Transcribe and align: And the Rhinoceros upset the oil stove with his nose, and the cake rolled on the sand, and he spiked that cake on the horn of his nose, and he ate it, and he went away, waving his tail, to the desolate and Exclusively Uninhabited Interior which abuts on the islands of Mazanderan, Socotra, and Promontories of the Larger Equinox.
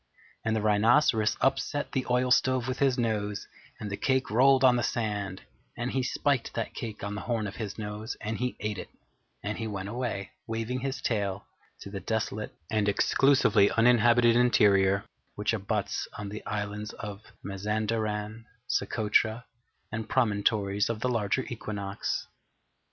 And 0.43 0.55
the 0.55 0.63
Rhinoceros 0.63 1.37
upset 1.41 1.91
the 1.91 2.07
oil 2.09 2.31
stove 2.31 2.67
with 2.67 2.79
his 2.79 2.97
nose, 2.97 3.47
and 3.79 3.91
the 3.91 3.97
cake 3.97 4.31
rolled 4.31 4.63
on 4.63 4.75
the 4.75 4.81
sand, 4.81 5.43
and 5.77 5.91
he 5.91 6.01
spiked 6.01 6.55
that 6.55 6.73
cake 6.73 7.03
on 7.03 7.13
the 7.13 7.21
horn 7.21 7.45
of 7.45 7.57
his 7.57 7.77
nose, 7.77 8.17
and 8.19 8.39
he 8.39 8.55
ate 8.61 8.79
it, 8.79 8.89
and 9.43 9.59
he 9.59 9.67
went 9.67 9.89
away, 9.89 10.31
waving 10.47 10.79
his 10.79 11.03
tail, 11.03 11.45
to 11.81 11.91
the 11.91 11.99
desolate 11.99 12.55
and 12.71 12.89
Exclusively 12.89 13.69
Uninhabited 13.69 14.35
Interior 14.35 15.05
which 15.35 15.53
abuts 15.53 16.07
on 16.17 16.29
the 16.29 16.43
islands 16.47 16.93
of 16.93 17.21
Mazanderan, 17.43 18.45
Socotra, 18.65 19.45
and 19.91 20.09
Promontories 20.09 20.89
of 20.89 21.01
the 21.01 21.09
Larger 21.09 21.43
Equinox. 21.47 22.25